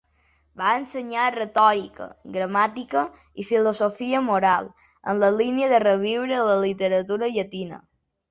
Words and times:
Va 0.59 0.69
ensenyar 0.75 1.25
retòrica, 1.33 2.07
gramàtica 2.37 3.03
i 3.43 3.45
filosofia 3.51 4.23
moral, 4.31 4.71
en 5.13 5.23
la 5.25 5.31
línia 5.37 5.71
de 5.75 5.83
reviure 5.87 6.43
la 6.49 6.59
literatura 6.65 7.33
llatina. 7.37 7.79